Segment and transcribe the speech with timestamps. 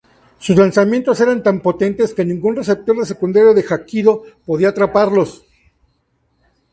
[0.39, 5.45] Sus lanzamientos eran tan potentes que ningún receptor de secundaria en Hokkaido podía atraparlos.